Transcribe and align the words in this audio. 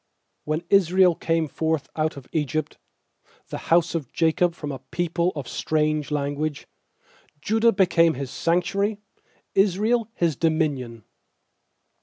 When 0.45 0.63
Israel 0.71 1.13
came 1.13 1.47
forth 1.47 1.87
out 1.95 2.17
of 2.17 2.27
Egypt, 2.31 2.79
The 3.49 3.59
house 3.69 3.93
of 3.93 4.11
Jacob 4.11 4.55
from 4.55 4.71
a 4.71 4.79
people 4.79 5.31
of 5.35 5.47
strange 5.47 6.09
language; 6.09 6.65
2Judah 7.43 7.71
became 7.75 8.15
His 8.15 8.31
sanctuary, 8.31 8.97
Israel 9.53 10.09
His 10.15 10.35
dominion. 10.35 11.03